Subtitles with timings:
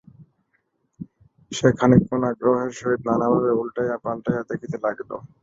[1.51, 5.11] সে খানিকক্ষণ আগ্রহের সহিত নানাভাবে উলটাইয়া পালটাইয়া দেখিতে লাগিল।